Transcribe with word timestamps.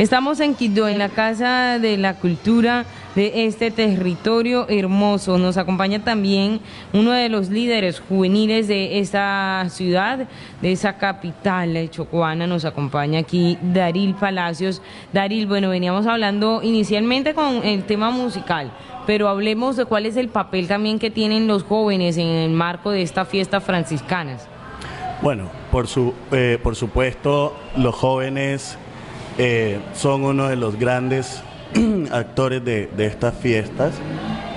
Estamos 0.00 0.40
en 0.40 0.54
Quito, 0.54 0.88
en 0.88 0.96
la 0.96 1.10
Casa 1.10 1.78
de 1.78 1.98
la 1.98 2.14
Cultura 2.14 2.86
de 3.14 3.44
este 3.44 3.70
territorio 3.70 4.66
hermoso. 4.70 5.36
Nos 5.36 5.58
acompaña 5.58 6.02
también 6.02 6.60
uno 6.94 7.12
de 7.12 7.28
los 7.28 7.50
líderes 7.50 8.00
juveniles 8.00 8.66
de 8.66 9.00
esta 9.00 9.66
ciudad, 9.68 10.26
de 10.62 10.72
esa 10.72 10.96
capital 10.96 11.90
chocoana. 11.90 12.46
Nos 12.46 12.64
acompaña 12.64 13.18
aquí 13.18 13.58
Daril 13.60 14.14
Palacios. 14.14 14.80
Daril, 15.12 15.46
bueno, 15.46 15.68
veníamos 15.68 16.06
hablando 16.06 16.62
inicialmente 16.62 17.34
con 17.34 17.62
el 17.62 17.84
tema 17.84 18.10
musical, 18.10 18.72
pero 19.06 19.28
hablemos 19.28 19.76
de 19.76 19.84
cuál 19.84 20.06
es 20.06 20.16
el 20.16 20.30
papel 20.30 20.66
también 20.66 20.98
que 20.98 21.10
tienen 21.10 21.46
los 21.46 21.62
jóvenes 21.62 22.16
en 22.16 22.26
el 22.26 22.52
marco 22.52 22.90
de 22.90 23.02
esta 23.02 23.26
fiesta 23.26 23.60
franciscanas. 23.60 24.48
Bueno, 25.20 25.50
por, 25.70 25.88
su, 25.88 26.14
eh, 26.32 26.58
por 26.62 26.74
supuesto, 26.74 27.54
los 27.76 27.94
jóvenes 27.94 28.78
eh, 29.42 29.80
son 29.94 30.24
uno 30.24 30.50
de 30.50 30.56
los 30.56 30.78
grandes 30.78 31.42
actores 32.12 32.62
de, 32.62 32.90
estas 32.98 33.34
fiestas. 33.38 33.94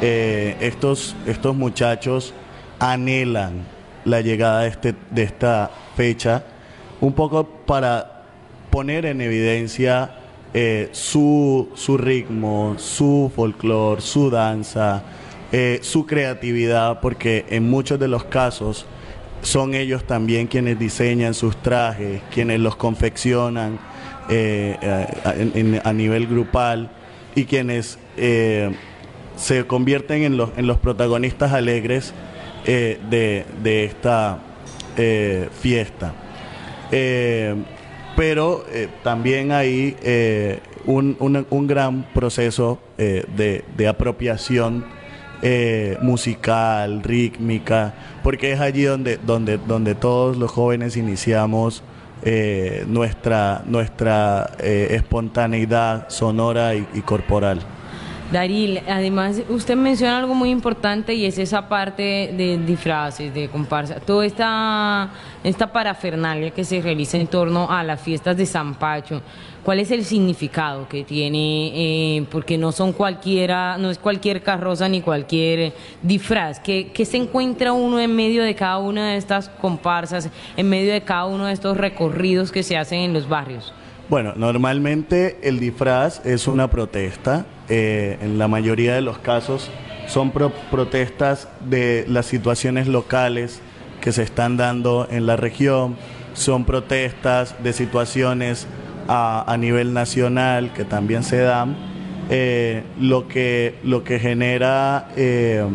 Eh, 0.02 0.58
estos, 0.60 1.16
estos 1.26 1.56
muchachos 1.56 2.34
anhelan 2.80 3.64
la 4.04 4.20
llegada 4.20 4.64
de, 4.64 4.68
este, 4.68 4.94
de 5.10 5.24
esta 5.24 5.72
fecha 5.96 6.44
un 7.00 7.14
poco 7.14 7.46
para 7.46 8.24
poner 8.70 9.06
en 9.06 9.22
evidencia 9.22 10.16
eh, 10.54 10.90
su, 10.92 11.70
su, 11.76 11.98
ritmo, 11.98 12.76
su 12.78 13.32
folclore, 13.34 14.02
su 14.02 14.30
danza, 14.30 15.02
su 15.82 16.06
creatividad, 16.06 17.00
porque 17.00 17.46
en 17.50 17.70
muchos 17.70 17.98
de 18.00 18.10
los 18.10 18.26
casos 18.26 18.86
son 19.44 19.76
ellos 19.76 20.06
también 20.06 20.48
quienes 20.48 20.80
diseñan 20.80 21.34
sus 21.34 21.56
trajes, 21.62 22.22
quienes 22.34 22.60
los 22.60 22.76
confeccionan, 22.76 23.80
eh, 24.30 24.78
a, 25.84 25.94
nivel 25.94 26.28
grupal 26.28 26.90
y 27.36 27.44
quienes 27.44 28.00
eh, 28.16 28.72
se 29.36 29.68
convierten 29.68 30.24
en 30.24 30.38
los, 30.38 30.78
protagonistas 30.78 31.52
alegres 31.52 32.14
eh, 32.66 33.00
de, 33.10 33.84
esta 33.84 34.40
fiesta. 35.60 36.14
pero 38.16 38.66
también 39.04 39.52
hay 39.52 39.98
un, 40.86 41.68
gran 41.68 42.04
proceso 42.14 42.80
de, 42.98 43.88
apropiación 43.90 44.86
musical, 46.02 47.04
rítmica, 47.04 47.94
porque 48.24 48.54
es 48.54 48.60
allí 48.60 48.84
donde, 48.84 49.18
donde, 49.18 49.58
donde 49.58 49.94
todos 49.94 50.38
los 50.38 50.50
jóvenes 50.52 50.96
iniciamos 50.96 51.84
eh, 52.26 52.86
nuestra, 52.88 53.64
nuestra 53.66 54.52
eh, 54.60 54.88
espontaneidad 54.92 56.08
sonora 56.08 56.74
y, 56.74 56.86
corporal. 57.02 57.60
Daril, 58.34 58.82
además 58.90 59.42
usted 59.48 59.76
menciona 59.76 60.18
algo 60.18 60.34
muy 60.34 60.50
importante 60.50 61.14
y 61.14 61.26
es 61.26 61.38
esa 61.38 61.70
parte 61.70 62.34
de 62.36 62.58
disfraces, 62.58 63.32
de 63.32 63.48
comparsa, 63.48 64.00
toda 64.00 64.26
esta, 64.26 65.12
esta 65.44 65.72
parafernalia 65.72 66.50
que 66.50 66.64
se 66.64 66.82
realiza 66.82 67.18
en 67.18 67.28
torno 67.28 67.70
a 67.70 67.84
las 67.84 68.02
fiestas 68.02 68.36
de 68.36 68.48
San 68.48 68.74
Pacho. 68.74 69.22
¿Cuál 69.64 69.80
es 69.80 69.92
el 69.92 70.04
significado 70.04 70.88
que 70.90 71.04
tiene? 71.04 72.18
Eh, 72.18 72.26
porque 72.32 72.58
no 72.58 72.72
son 72.72 72.92
cualquiera, 72.92 73.78
no 73.78 73.92
es 73.92 74.00
cualquier 74.00 74.42
carroza 74.42 74.90
ni 74.90 75.02
cualquier 75.02 75.72
disfraz. 76.02 76.60
¿Qué, 76.60 76.92
se 77.06 77.18
encuentra 77.18 77.72
uno 77.72 78.00
en 78.00 78.16
medio 78.16 78.44
de 78.44 78.56
cada 78.56 78.80
una 78.80 79.12
de 79.12 79.18
estas 79.18 79.48
comparsas, 79.48 80.28
en 80.58 80.70
medio 80.70 80.92
de 80.92 81.02
cada 81.02 81.26
uno 81.26 81.46
de 81.46 81.54
estos 81.54 81.78
recorridos 81.78 82.52
que 82.52 82.64
se 82.64 82.78
hacen 82.78 83.00
en 83.00 83.14
los 83.14 83.30
barrios? 83.30 83.72
Bueno, 84.10 84.34
normalmente 84.36 85.40
el 85.44 85.60
disfraz 85.60 86.26
es 86.26 86.48
una 86.48 86.70
protesta. 86.70 87.46
Eh, 87.70 88.18
en 88.22 88.38
la 88.38 88.48
mayoría 88.48 88.94
de 88.94 89.02
los 89.02 89.18
casos 89.18 89.72
son 90.08 90.32
protestas 90.32 91.48
de 91.62 92.06
las 92.08 92.26
situaciones 92.26 92.88
locales 92.88 93.62
que 94.02 94.12
se 94.12 94.24
están 94.24 94.58
dando 94.58 95.08
en 95.10 95.26
la 95.26 95.38
región. 95.38 95.96
Son 96.34 96.66
protestas 96.66 97.56
de 97.64 97.72
situaciones 97.72 98.68
a, 99.08 99.56
nivel 99.58 99.94
nacional 99.94 100.74
que 100.74 100.84
también 100.84 101.24
se 101.24 101.38
dan, 101.38 101.76
eh, 102.30 102.84
lo, 103.00 103.28
que, 103.28 103.76
lo 103.84 104.04
que 104.04 104.20
genera 104.20 105.10
eh, 105.16 105.66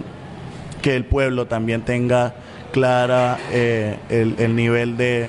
que 0.82 0.96
el 0.96 1.04
pueblo 1.04 1.46
también 1.46 1.82
tenga 1.82 2.34
clara 2.72 3.38
eh, 3.52 3.96
el, 4.08 4.56
nivel 4.56 4.96
de, 4.96 5.28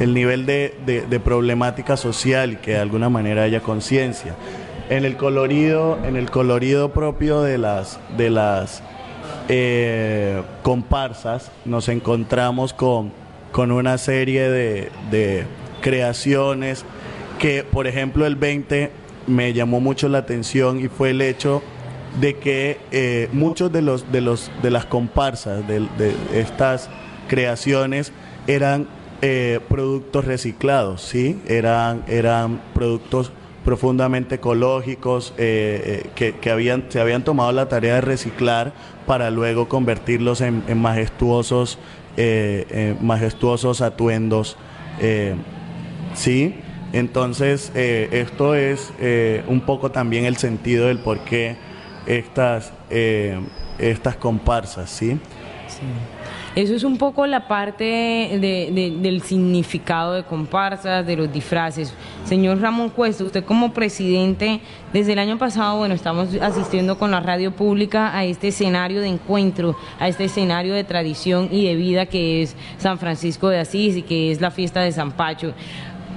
el 0.00 0.14
nivel 0.14 0.46
de, 0.46 1.20
problemática 1.24 1.96
social 1.96 2.52
y 2.52 2.56
que 2.56 2.72
de 2.72 2.78
alguna 2.78 3.08
manera 3.08 3.42
haya 3.42 3.60
conciencia. 3.60 4.34
En 4.88 5.04
el 5.04 5.16
colorido, 5.16 5.98
en 6.04 6.16
el 6.16 6.30
colorido 6.30 6.92
propio 6.92 7.42
de 7.42 7.58
las 7.58 7.98
de 8.16 8.30
las 8.30 8.82
comparsas 10.62 11.50
nos 11.64 11.88
encontramos 11.88 12.72
con, 12.72 13.12
con 13.52 13.70
una 13.70 13.98
serie 13.98 14.48
de, 14.50 15.44
creaciones, 15.80 16.84
que 17.38 17.62
por 17.64 17.86
ejemplo 17.86 18.26
el 18.26 18.36
20 18.36 18.90
me 19.26 19.52
llamó 19.52 19.80
mucho 19.80 20.08
la 20.08 20.18
atención 20.18 20.80
y 20.80 20.88
fue 20.88 21.10
el 21.10 21.20
hecho 21.20 21.62
de 22.20 22.36
que 22.36 22.78
eh, 22.92 23.28
muchos 23.32 23.72
de 23.72 23.82
los 23.82 24.10
de 24.10 24.20
los 24.20 24.50
de 24.62 24.70
las 24.70 24.86
comparsas 24.86 25.66
de, 25.66 25.86
estas 26.34 26.88
creaciones 27.28 28.12
eran 28.46 28.88
eh, 29.22 29.60
productos 29.68 30.24
reciclados, 30.24 31.02
sí, 31.02 31.40
eran 31.46 32.04
eran 32.06 32.60
productos 32.74 33.32
profundamente 33.64 34.36
ecológicos 34.36 35.34
eh, 35.38 36.10
que, 36.14 36.50
habían 36.50 36.84
se 36.88 37.00
habían 37.00 37.24
tomado 37.24 37.50
la 37.52 37.68
tarea 37.68 37.96
de 37.96 38.00
reciclar 38.00 38.72
para 39.06 39.30
luego 39.30 39.68
convertirlos 39.68 40.40
en, 40.40 40.62
majestuosos 40.76 41.78
majestuosos 43.00 43.82
atuendos 43.82 44.56
¿sí? 46.14 46.54
Entonces, 46.92 47.72
eh, 47.74 48.08
esto 48.12 48.54
es 48.54 48.92
eh, 49.00 49.44
un 49.48 49.60
poco 49.60 49.90
también 49.90 50.24
el 50.24 50.36
sentido 50.36 50.86
del 50.86 50.98
por 50.98 51.18
qué 51.20 51.56
estas, 52.06 52.72
eh, 52.90 53.38
estas 53.78 54.16
comparsas, 54.16 54.88
¿sí? 54.90 55.18
Eso 56.56 56.74
es 56.74 56.84
un 56.84 56.96
poco 56.96 57.26
la 57.26 57.48
parte 57.48 57.84
del 58.40 59.20
significado 59.20 60.14
de 60.14 60.22
comparsas, 60.24 61.06
de 61.06 61.14
los 61.14 61.30
disfraces. 61.30 61.92
Señor 62.24 62.62
Ramón 62.62 62.88
Cuesta, 62.88 63.24
usted 63.24 63.44
como 63.44 63.74
presidente, 63.74 64.60
desde 64.90 65.12
el 65.12 65.18
año 65.18 65.36
pasado, 65.36 65.76
bueno, 65.76 65.94
estamos 65.94 66.30
asistiendo 66.40 66.96
con 66.96 67.10
la 67.10 67.20
radio 67.20 67.52
pública 67.54 68.16
a 68.16 68.24
este 68.24 68.48
escenario 68.48 69.02
de 69.02 69.08
encuentro, 69.08 69.76
a 70.00 70.08
este 70.08 70.24
escenario 70.24 70.72
de 70.72 70.82
tradición 70.82 71.50
y 71.52 71.66
de 71.66 71.74
vida 71.74 72.06
que 72.06 72.40
es 72.40 72.56
San 72.78 72.98
Francisco 72.98 73.50
de 73.50 73.58
Asís 73.58 73.94
y 73.94 74.02
que 74.02 74.32
es 74.32 74.40
la 74.40 74.50
fiesta 74.50 74.80
de 74.80 74.92
San 74.92 75.12
Pacho. 75.12 75.52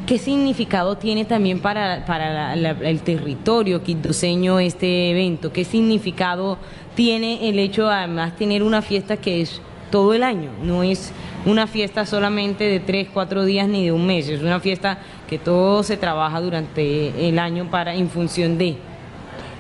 ¿Qué 0.06 0.18
significado 0.18 0.96
tiene 0.96 1.26
también 1.26 1.60
para, 1.60 2.06
para 2.06 2.54
el 2.54 3.02
territorio 3.02 3.84
quindoseño 3.84 4.62
este 4.62 5.12
evento? 5.12 5.52
¿Qué 5.52 5.66
significado 5.66 6.58
tiene 6.96 7.50
el 7.50 7.60
hecho 7.60 7.88
de 7.88 7.94
además 7.94 8.38
tener 8.38 8.64
una 8.64 8.82
fiesta 8.82 9.18
que 9.18 9.42
es 9.42 9.62
todo 9.90 10.14
el 10.14 10.24
año? 10.24 10.52
No 10.64 10.84
es 10.84 11.12
una 11.46 11.68
fiesta 11.68 12.06
solamente 12.06 12.66
de 12.66 12.80
tres, 12.80 13.08
cuatro 13.14 13.46
días 13.46 13.68
ni 13.68 13.86
de 13.86 13.92
un 13.92 14.06
mes, 14.06 14.28
es 14.30 14.42
una 14.42 14.60
fiesta 14.60 15.00
que 15.28 15.38
todo 15.38 15.84
se 15.84 15.98
trabaja 15.98 16.42
durante 16.42 17.28
el 17.28 17.40
año 17.40 17.70
para 17.70 17.96
en 17.96 18.10
función 18.10 18.58
de. 18.58 18.78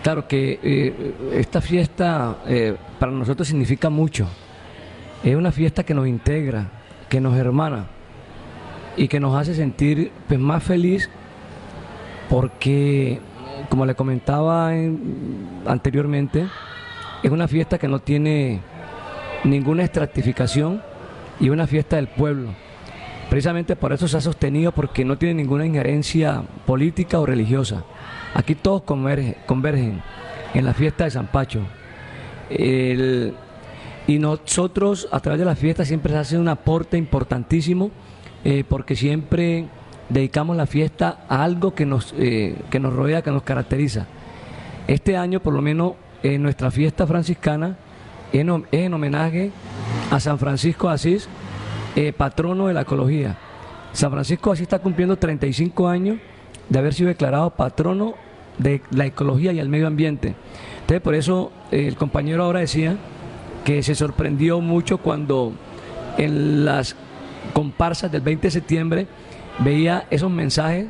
Claro 0.03 0.27
que 0.27 0.59
eh, 0.63 1.13
esta 1.33 1.61
fiesta 1.61 2.37
eh, 2.47 2.75
para 2.99 3.11
nosotros 3.11 3.47
significa 3.47 3.89
mucho. 3.89 4.27
Es 5.23 5.35
una 5.35 5.51
fiesta 5.51 5.83
que 5.83 5.93
nos 5.93 6.07
integra, 6.07 6.69
que 7.09 7.19
nos 7.19 7.35
hermana 7.35 7.87
y 8.95 9.07
que 9.07 9.19
nos 9.19 9.35
hace 9.35 9.53
sentir 9.53 10.11
pues, 10.27 10.39
más 10.39 10.63
feliz 10.63 11.09
porque, 12.29 13.19
como 13.69 13.85
le 13.85 13.95
comentaba 13.95 14.71
anteriormente, 15.65 16.47
es 17.23 17.31
una 17.31 17.47
fiesta 17.47 17.77
que 17.77 17.87
no 17.87 17.99
tiene 17.99 18.61
ninguna 19.43 19.83
estratificación 19.83 20.81
y 21.39 21.49
una 21.49 21.67
fiesta 21.67 21.95
del 21.95 22.07
pueblo. 22.07 22.49
Precisamente 23.29 23.75
por 23.75 23.93
eso 23.93 24.07
se 24.07 24.17
ha 24.17 24.21
sostenido 24.21 24.71
porque 24.71 25.05
no 25.05 25.17
tiene 25.17 25.35
ninguna 25.35 25.65
injerencia 25.65 26.43
política 26.65 27.19
o 27.19 27.25
religiosa. 27.25 27.83
Aquí 28.33 28.55
todos 28.55 28.81
convergen, 28.83 30.01
en 30.53 30.65
la 30.65 30.73
fiesta 30.73 31.03
de 31.03 31.11
San 31.11 31.27
Pacho. 31.27 31.61
y 32.49 34.17
nosotros 34.17 35.07
a 35.11 35.19
través 35.19 35.39
de 35.39 35.45
la 35.45 35.55
fiesta 35.55 35.85
siempre 35.85 36.13
se 36.13 36.19
hace 36.19 36.37
un 36.37 36.47
aporte 36.47 36.97
importantísimo 36.97 37.91
eh, 38.43 38.63
porque 38.67 38.95
siempre 38.95 39.67
dedicamos 40.09 40.57
la 40.57 40.65
fiesta 40.65 41.25
a 41.29 41.43
algo 41.43 41.75
que 41.75 41.85
nos, 41.85 42.15
eh, 42.17 42.55
que 42.71 42.79
nos 42.79 42.93
rodea, 42.93 43.21
que 43.21 43.31
nos 43.31 43.43
caracteriza. 43.43 44.07
Este 44.87 45.15
año, 45.17 45.39
por 45.39 45.53
lo 45.53 45.61
menos, 45.61 45.93
en 46.23 46.41
nuestra 46.41 46.71
fiesta 46.71 47.05
franciscana 47.05 47.77
es 48.31 48.45
en 48.71 48.93
homenaje 48.93 49.51
a 50.11 50.19
San 50.19 50.37
Francisco 50.39 50.89
Asís, 50.89 51.27
eh, 51.95 52.13
patrono 52.13 52.67
de 52.67 52.73
la 52.73 52.81
ecología. 52.81 53.37
San 53.93 54.11
Francisco 54.11 54.51
Asís 54.51 54.63
está 54.63 54.79
cumpliendo 54.79 55.17
35 55.17 55.87
años 55.87 56.17
de 56.67 56.79
haber 56.79 56.93
sido 56.93 57.09
declarado 57.09 57.49
patrono 57.51 58.13
de 58.57 58.81
la 58.91 59.05
ecología 59.05 59.51
y 59.51 59.59
el 59.59 59.69
medio 59.69 59.87
ambiente. 59.87 60.35
Entonces, 60.81 61.01
por 61.01 61.15
eso 61.15 61.51
eh, 61.71 61.87
el 61.87 61.95
compañero 61.95 62.43
ahora 62.43 62.59
decía 62.59 62.97
que 63.63 63.81
se 63.83 63.95
sorprendió 63.95 64.61
mucho 64.61 64.99
cuando 64.99 65.53
en 66.17 66.65
las 66.65 66.95
comparsas 67.53 68.11
del 68.11 68.21
20 68.21 68.47
de 68.47 68.51
septiembre 68.51 69.07
veía 69.59 70.05
esos 70.09 70.29
mensajes 70.29 70.87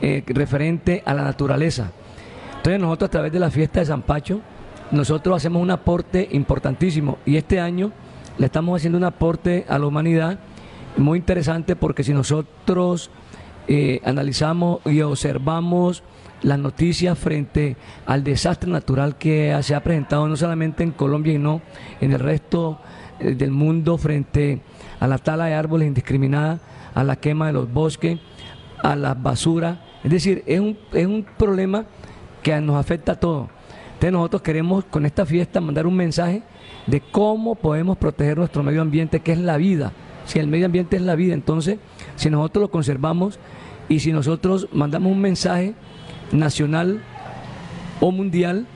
eh, 0.00 0.22
referentes 0.26 1.02
a 1.04 1.14
la 1.14 1.22
naturaleza. 1.22 1.90
Entonces 2.56 2.80
nosotros 2.80 3.08
a 3.08 3.10
través 3.10 3.32
de 3.32 3.38
la 3.38 3.50
fiesta 3.50 3.80
de 3.80 3.86
San 3.86 4.02
Pacho, 4.02 4.40
nosotros 4.90 5.36
hacemos 5.36 5.62
un 5.62 5.70
aporte 5.70 6.28
importantísimo 6.32 7.18
y 7.26 7.36
este 7.36 7.60
año 7.60 7.92
le 8.38 8.46
estamos 8.46 8.76
haciendo 8.76 8.98
un 8.98 9.04
aporte 9.04 9.66
a 9.68 9.78
la 9.78 9.86
humanidad 9.86 10.38
muy 10.96 11.18
interesante 11.18 11.76
porque 11.76 12.04
si 12.04 12.12
nosotros 12.12 13.10
eh, 13.66 14.00
analizamos 14.04 14.80
y 14.86 15.00
observamos 15.02 16.02
las 16.42 16.58
noticias 16.58 17.18
frente 17.18 17.76
al 18.06 18.24
desastre 18.24 18.70
natural 18.70 19.16
que 19.16 19.56
se 19.62 19.74
ha 19.74 19.82
presentado 19.82 20.28
no 20.28 20.36
solamente 20.36 20.82
en 20.84 20.92
Colombia 20.92 21.34
y 21.34 21.38
no 21.38 21.60
en 22.00 22.12
el 22.12 22.20
resto 22.20 22.78
eh, 23.20 23.34
del 23.34 23.50
mundo 23.50 23.98
frente 23.98 24.60
a 25.00 25.06
la 25.06 25.18
tala 25.18 25.46
de 25.46 25.54
árboles 25.54 25.88
indiscriminada, 25.88 26.60
a 26.94 27.04
la 27.04 27.16
quema 27.16 27.48
de 27.48 27.52
los 27.52 27.72
bosques, 27.72 28.18
a 28.82 28.96
la 28.96 29.14
basura. 29.14 29.84
Es 30.02 30.10
decir, 30.10 30.42
es 30.46 30.60
un, 30.60 30.78
es 30.92 31.06
un 31.06 31.26
problema 31.36 31.84
que 32.42 32.60
nos 32.60 32.76
afecta 32.76 33.12
a 33.12 33.20
todos. 33.20 33.48
Entonces 33.98 34.12
nosotros 34.12 34.42
queremos 34.42 34.84
con 34.84 35.06
esta 35.06 35.26
fiesta 35.26 35.60
mandar 35.60 35.84
un 35.84 35.96
mensaje 35.96 36.44
de 36.86 37.00
cómo 37.00 37.56
podemos 37.56 37.98
proteger 37.98 38.38
nuestro 38.38 38.62
medio 38.62 38.80
ambiente, 38.80 39.18
que 39.18 39.32
es 39.32 39.38
la 39.38 39.56
vida. 39.56 39.90
Si 40.24 40.38
el 40.38 40.46
medio 40.46 40.66
ambiente 40.66 40.94
es 40.94 41.02
la 41.02 41.16
vida, 41.16 41.34
entonces 41.34 41.80
si 42.14 42.30
nosotros 42.30 42.62
lo 42.62 42.70
conservamos 42.70 43.40
y 43.88 43.98
si 43.98 44.12
nosotros 44.12 44.68
mandamos 44.72 45.10
un 45.10 45.20
mensaje 45.20 45.74
nacional 46.30 47.02
o 48.00 48.12
mundial, 48.12 48.68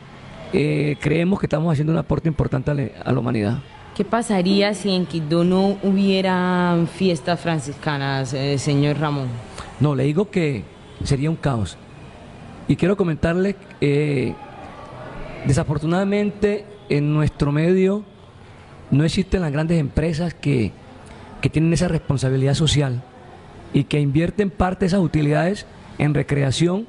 eh, 0.53 0.97
creemos 1.01 1.39
que 1.39 1.47
estamos 1.47 1.73
haciendo 1.73 1.93
un 1.93 2.01
aporte 2.01 2.29
importante 2.29 2.93
a, 3.05 3.13
la 3.13 3.19
humanidad. 3.21 3.59
¿Qué 3.95 4.05
pasaría 4.05 4.75
si 4.75 4.91
en 4.91 5.07
Quito 5.07 5.45
no 5.45 5.77
hubiera 5.85 6.77
fiestas 6.97 7.39
franciscanas, 7.39 8.35
eh, 8.35 8.59
señor 8.59 8.99
Ramón? 8.99 9.29
No, 9.79 9.95
le 9.95 10.03
digo 10.03 10.31
que 10.31 10.65
sería 11.05 11.31
un 11.31 11.37
caos. 11.37 11.79
Y 12.67 12.75
quiero 12.75 12.97
comentarle, 12.97 13.55
eh, 13.81 14.35
desafortunadamente 15.47 16.65
en 16.89 17.13
nuestro 17.13 17.53
medio 17.53 18.05
no 18.91 19.05
existen 19.05 19.41
las 19.41 19.53
grandes 19.53 19.79
empresas 19.79 20.35
que, 20.35 20.73
que 21.41 21.51
tienen 21.51 21.73
esa 21.73 21.89
responsabilidad 21.89 22.55
social 22.55 23.03
y 23.73 23.85
que 23.85 24.01
invierten 24.01 24.51
parte 24.51 24.81
de 24.81 24.87
esas 24.89 25.01
utilidades 25.01 25.67
en 25.99 26.15
recreación 26.15 26.87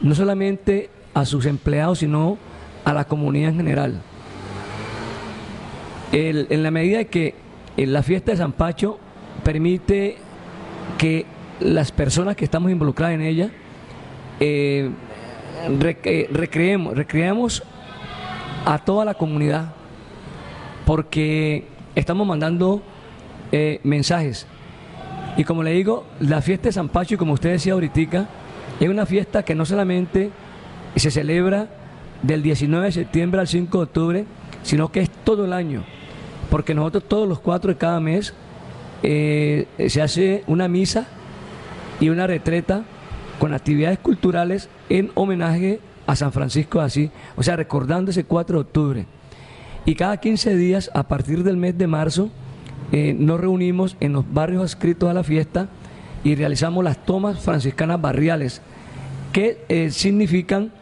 no 0.00 0.14
solamente 0.14 0.90
a 1.14 1.24
sus 1.24 1.46
empleados, 1.46 2.00
sino 2.00 2.36
a 2.84 2.92
la 2.92 3.04
comunidad 3.04 3.50
en 3.50 3.56
general. 3.56 4.02
en 6.12 6.62
la 6.62 6.70
medida 6.70 6.98
de 6.98 7.06
que 7.06 7.34
la 7.76 8.02
fiesta 8.02 8.32
de 8.32 8.38
San 8.38 8.52
Pacho 8.52 8.98
permite 9.44 10.16
que 10.98 11.26
las 11.60 11.92
personas 11.92 12.36
que 12.36 12.44
estamos 12.44 12.70
involucradas 12.70 13.14
en 13.14 13.22
ella 13.22 13.50
eh, 14.40 14.90
eh, 16.04 16.28
recreemos, 16.32 16.96
recreemos 16.96 17.62
a 18.66 18.78
toda 18.78 19.04
la 19.04 19.14
comunidad, 19.14 19.72
porque 20.84 21.68
estamos 21.94 22.26
mandando 22.26 22.82
eh, 23.52 23.80
mensajes. 23.84 24.46
Y 25.36 25.44
como 25.44 25.62
le 25.62 25.70
digo, 25.70 26.04
la 26.20 26.42
fiesta 26.42 26.68
de 26.68 26.72
San 26.72 26.88
Pacho, 26.88 27.14
y 27.14 27.16
como 27.16 27.32
usted 27.32 27.52
decía 27.52 27.74
ahorita, 27.74 28.28
es 28.80 28.88
una 28.88 29.06
fiesta 29.06 29.44
que 29.44 29.54
no 29.54 29.64
solamente 29.64 30.30
se 30.96 31.10
celebra 31.10 31.68
del 32.22 32.42
19 32.42 32.86
de 32.86 32.92
septiembre 32.92 33.40
al 33.40 33.46
5 33.46 33.78
de 33.78 33.84
octubre, 33.84 34.24
sino 34.62 34.90
que 34.90 35.00
es 35.00 35.10
todo 35.10 35.44
el 35.44 35.52
año, 35.52 35.84
porque 36.50 36.74
nosotros 36.74 37.04
todos 37.06 37.28
los 37.28 37.38
cuatro 37.38 37.70
de 37.70 37.78
cada 37.78 38.00
mes 38.00 38.34
eh, 39.04 39.68
se 39.88 40.02
hace 40.02 40.42
una 40.48 40.66
misa 40.66 41.06
y 42.00 42.08
una 42.08 42.26
retreta 42.26 42.82
con 43.38 43.54
actividades 43.54 44.00
culturales 44.00 44.68
en 44.88 45.12
homenaje 45.14 45.78
a 46.06 46.16
San 46.16 46.32
Francisco 46.32 46.78
de 46.78 46.84
Asís, 46.84 47.10
o 47.36 47.42
sea, 47.42 47.56
recordando 47.56 48.10
ese 48.10 48.24
4 48.24 48.58
de 48.58 48.60
octubre. 48.60 49.06
Y 49.84 49.94
cada 49.94 50.16
15 50.18 50.56
días, 50.56 50.90
a 50.94 51.04
partir 51.04 51.44
del 51.44 51.56
mes 51.56 51.76
de 51.78 51.86
marzo, 51.86 52.30
eh, 52.92 53.14
nos 53.18 53.40
reunimos 53.40 53.96
en 54.00 54.12
los 54.12 54.24
barrios 54.32 54.62
adscritos 54.62 55.08
a 55.08 55.14
la 55.14 55.24
fiesta 55.24 55.68
y 56.24 56.34
realizamos 56.34 56.84
las 56.84 57.04
tomas 57.04 57.40
franciscanas 57.40 58.00
barriales, 58.00 58.62
que 59.32 59.64
eh, 59.68 59.90
significan 59.90 60.72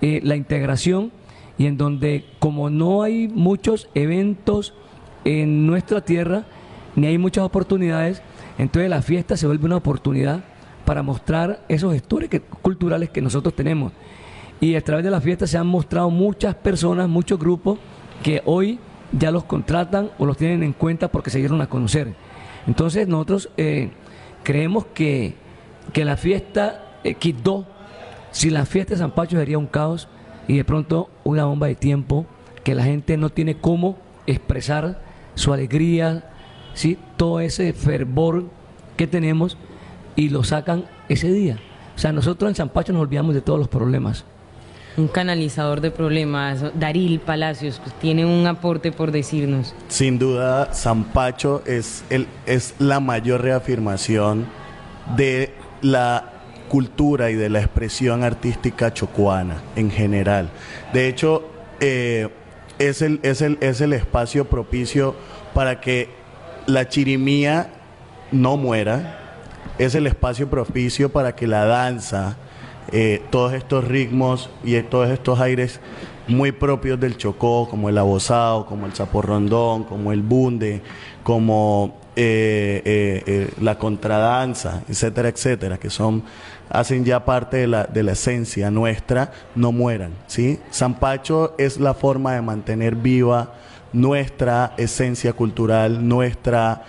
eh, 0.00 0.20
la 0.22 0.36
integración 0.36 1.12
y 1.58 1.66
en 1.66 1.76
donde 1.76 2.24
como 2.38 2.70
no 2.70 3.02
hay 3.02 3.28
muchos 3.28 3.88
eventos 3.94 4.74
en 5.24 5.66
nuestra 5.66 6.00
tierra, 6.00 6.44
ni 6.96 7.06
hay 7.06 7.18
muchas 7.18 7.44
oportunidades, 7.44 8.22
entonces 8.58 8.90
la 8.90 9.02
fiesta 9.02 9.36
se 9.36 9.46
vuelve 9.46 9.66
una 9.66 9.76
oportunidad 9.76 10.44
para 10.84 11.02
mostrar 11.02 11.64
esos 11.68 11.92
gestores 11.92 12.28
culturales 12.60 13.10
que 13.10 13.22
nosotros 13.22 13.54
tenemos. 13.54 13.92
Y 14.62 14.76
a 14.76 14.80
través 14.80 15.04
de 15.04 15.10
la 15.10 15.20
fiesta 15.20 15.48
se 15.48 15.58
han 15.58 15.66
mostrado 15.66 16.08
muchas 16.08 16.54
personas, 16.54 17.08
muchos 17.08 17.36
grupos 17.36 17.80
que 18.22 18.42
hoy 18.44 18.78
ya 19.10 19.32
los 19.32 19.42
contratan 19.42 20.10
o 20.18 20.24
los 20.24 20.36
tienen 20.36 20.62
en 20.62 20.72
cuenta 20.72 21.08
porque 21.08 21.30
se 21.30 21.40
dieron 21.40 21.60
a 21.60 21.68
conocer. 21.68 22.14
Entonces 22.68 23.08
nosotros 23.08 23.50
eh, 23.56 23.90
creemos 24.44 24.86
que, 24.94 25.34
la 25.96 26.16
fiesta 26.16 27.00
eh, 27.02 27.14
quitó, 27.14 27.66
si 28.30 28.50
la 28.50 28.64
fiesta 28.64 28.94
de 28.94 28.98
San 28.98 29.10
Pacho 29.10 29.36
sería 29.36 29.58
un 29.58 29.66
caos 29.66 30.06
y 30.46 30.58
de 30.58 30.64
pronto 30.64 31.10
una 31.24 31.44
bomba 31.44 31.66
de 31.66 31.74
tiempo 31.74 32.24
que 32.62 32.76
la 32.76 32.84
gente 32.84 33.16
no 33.16 33.30
tiene 33.30 33.56
cómo 33.56 33.98
expresar 34.28 35.02
su 35.34 35.52
alegría, 35.52 36.30
¿sí? 36.74 36.98
todo 37.16 37.40
ese 37.40 37.72
fervor 37.72 38.44
que 38.96 39.08
tenemos 39.08 39.58
y 40.14 40.28
lo 40.28 40.44
sacan 40.44 40.84
ese 41.08 41.32
día. 41.32 41.58
O 41.96 41.98
sea, 41.98 42.12
nosotros 42.12 42.48
en 42.48 42.54
San 42.54 42.68
Pacho 42.68 42.92
nos 42.92 43.02
olvidamos 43.02 43.34
de 43.34 43.40
todos 43.40 43.58
los 43.58 43.66
problemas. 43.66 44.24
Un 44.96 45.08
canalizador 45.08 45.80
de 45.80 45.90
problemas, 45.90 46.64
Daril 46.74 47.20
Palacios, 47.20 47.80
pues, 47.82 47.94
tiene 47.98 48.26
un 48.26 48.46
aporte 48.46 48.92
por 48.92 49.10
decirnos. 49.10 49.74
Sin 49.88 50.18
duda, 50.18 50.74
San 50.74 51.04
Pacho 51.04 51.62
es, 51.64 52.04
el, 52.10 52.26
es 52.46 52.74
la 52.78 53.00
mayor 53.00 53.42
reafirmación 53.42 54.46
de 55.16 55.54
la 55.80 56.32
cultura 56.68 57.30
y 57.30 57.34
de 57.34 57.48
la 57.48 57.60
expresión 57.60 58.22
artística 58.22 58.92
chocuana 58.92 59.62
en 59.76 59.90
general. 59.90 60.50
De 60.92 61.08
hecho, 61.08 61.48
eh, 61.80 62.28
es, 62.78 63.02
el, 63.02 63.20
es, 63.22 63.42
el, 63.42 63.58
es 63.60 63.80
el 63.80 63.92
espacio 63.92 64.46
propicio 64.46 65.14
para 65.54 65.80
que 65.80 66.08
la 66.66 66.88
chirimía 66.88 67.70
no 68.30 68.56
muera, 68.56 69.18
es 69.78 69.94
el 69.94 70.06
espacio 70.06 70.48
propicio 70.48 71.10
para 71.10 71.34
que 71.34 71.46
la 71.46 71.64
danza, 71.64 72.36
eh, 72.90 73.22
todos 73.30 73.52
estos 73.52 73.86
ritmos 73.86 74.50
y 74.64 74.80
todos 74.82 75.10
estos 75.10 75.40
aires 75.40 75.80
muy 76.28 76.52
propios 76.52 76.98
del 76.98 77.16
Chocó, 77.16 77.68
como 77.68 77.88
el 77.88 77.98
abosado, 77.98 78.66
como 78.66 78.86
el 78.86 78.92
zaporrondón, 78.92 79.84
como 79.84 80.12
el 80.12 80.22
bunde, 80.22 80.82
como 81.22 81.96
eh, 82.16 82.82
eh, 82.84 83.50
la 83.60 83.78
contradanza, 83.78 84.82
etcétera, 84.88 85.28
etcétera, 85.28 85.78
que 85.78 85.90
son 85.90 86.22
hacen 86.68 87.04
ya 87.04 87.24
parte 87.24 87.58
de 87.58 87.66
la, 87.66 87.84
de 87.84 88.02
la 88.02 88.12
esencia 88.12 88.70
nuestra, 88.70 89.32
no 89.54 89.72
mueran. 89.72 90.12
¿sí? 90.26 90.58
San 90.70 90.98
Pacho 90.98 91.54
es 91.58 91.78
la 91.78 91.94
forma 91.94 92.34
de 92.34 92.42
mantener 92.42 92.96
viva 92.96 93.52
nuestra 93.92 94.72
esencia 94.78 95.34
cultural, 95.34 96.06
nuestra 96.08 96.82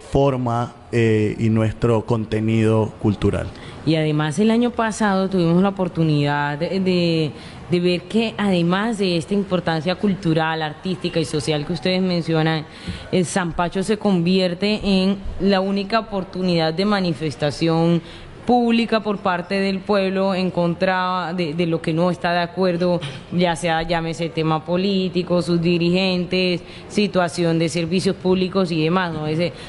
forma 0.00 0.74
y 0.92 1.48
nuestro 1.50 2.04
contenido 2.04 2.92
cultural. 3.00 3.48
Y 3.88 3.96
además 3.96 4.38
el 4.38 4.50
año 4.50 4.70
pasado 4.70 5.30
tuvimos 5.30 5.62
la 5.62 5.70
oportunidad 5.70 6.58
de, 6.58 7.32
ver 7.70 8.02
que 8.02 8.34
además 8.36 8.98
de 8.98 9.16
esta 9.16 9.32
importancia 9.32 9.94
cultural, 9.94 10.60
artística 10.60 11.18
y 11.18 11.24
social 11.24 11.64
que 11.64 11.72
ustedes 11.72 12.02
mencionan, 12.02 12.66
el 13.12 13.24
San 13.24 13.54
Pacho 13.54 13.82
se 13.82 13.96
convierte 13.96 14.80
en 14.82 15.16
la 15.40 15.60
única 15.60 16.00
oportunidad 16.00 16.74
de 16.74 16.84
manifestación 16.84 18.02
pública 18.48 19.00
por 19.00 19.18
parte 19.18 19.60
del 19.60 19.80
pueblo 19.80 20.34
en 20.34 20.50
contra 20.50 21.34
de, 21.34 21.66
lo 21.66 21.82
que 21.82 21.92
no 21.92 22.10
está 22.10 22.32
de 22.32 22.38
acuerdo, 22.38 22.98
ya 23.30 23.54
sea 23.56 23.82
llámese 23.82 24.30
tema 24.30 24.64
político, 24.64 25.42
sus 25.42 25.60
dirigentes, 25.60 26.62
situación 26.88 27.58
de 27.58 27.68
servicios 27.68 28.16
públicos 28.16 28.72
y 28.72 28.82
demás. 28.82 29.12
¿no? 29.12 29.26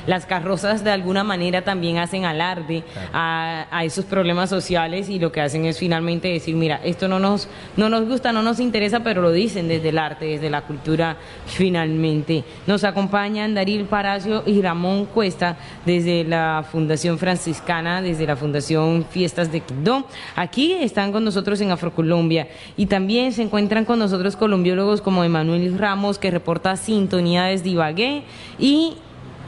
las 0.07 0.25
carrozas 0.25 0.86
de 0.86 0.91
alguna 0.91 1.25
manera 1.25 1.62
también 1.62 1.98
hacen 1.98 2.24
alarde 2.24 2.83
a, 3.12 3.65
esos 3.83 4.05
problemas 4.05 4.50
sociales 4.50 5.09
y 5.09 5.19
lo 5.19 5.33
que 5.33 5.41
hacen 5.41 5.65
es 5.65 5.77
finalmente 5.77 6.29
decir, 6.29 6.55
mira, 6.55 6.79
esto 6.81 7.09
no 7.09 7.19
nos, 7.19 7.50
no 7.75 7.89
nos 7.89 8.07
gusta, 8.07 8.31
no 8.31 8.43
nos 8.43 8.62
interesa, 8.62 9.01
pero 9.01 9.21
lo 9.21 9.33
dicen 9.33 9.67
desde 9.67 9.89
el 9.89 9.98
arte, 9.98 10.25
desde 10.25 10.50
la 10.50 10.62
cultura 10.62 11.17
finalmente. 11.48 12.45
Nos 12.65 12.86
acompañan 12.86 13.55
Daril 13.55 13.83
Paracio 13.88 14.43
y 14.45 14.62
Ramón 14.62 15.05
Cuesta 15.05 15.57
desde 15.86 16.24
la 16.24 16.63
Fundación 16.71 17.17
Franciscana, 17.17 18.01
desde 18.01 18.25
la 18.25 18.38
Fundación 18.38 18.68
Fiestas 19.09 19.51
de 19.51 19.61
Quibdó. 19.61 20.05
Aquí 20.35 20.73
están 20.73 21.11
con 21.11 21.25
nosotros 21.25 21.59
en 21.61 21.71
Afrocolombia 21.71 22.47
y 22.77 22.85
también 22.85 23.33
se 23.33 23.41
encuentran 23.41 23.85
con 23.85 23.99
nosotros 23.99 24.35
colombiólogos 24.35 25.01
como 25.01 25.23
Emanuel 25.23 25.77
Ramos 25.77 26.19
que 26.19 26.31
reporta 26.31 26.77
sintonía 26.77 27.45
desde 27.45 27.69
Ibagué 27.69 28.23
y 28.59 28.93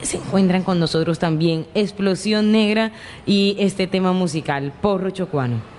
se 0.01 0.17
encuentran 0.17 0.63
con 0.63 0.79
nosotros 0.79 1.19
también 1.19 1.67
Explosión 1.75 2.51
Negra 2.51 2.91
y 3.25 3.55
este 3.59 3.87
tema 3.87 4.11
musical, 4.13 4.73
Porro 4.81 5.11
Chocuano. 5.11 5.70